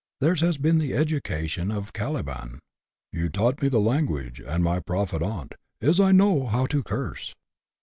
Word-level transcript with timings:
Theirs 0.19 0.41
has 0.41 0.57
been 0.57 0.79
the 0.79 0.95
education 0.95 1.69
of 1.69 1.93
Caliban 1.93 2.57
—"You 3.13 3.29
taught 3.29 3.61
me 3.61 3.69
language, 3.69 4.41
and 4.43 4.63
my 4.63 4.79
profit 4.79 5.21
on 5.21 5.49
't 5.49 5.57
Is, 5.79 5.99
I 5.99 6.11
know 6.11 6.47
how 6.47 6.65
to 6.65 6.81
curse." 6.81 7.35